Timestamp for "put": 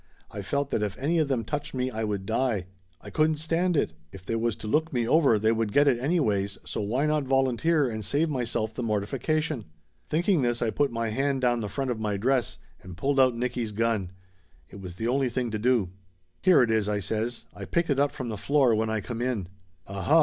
10.71-10.91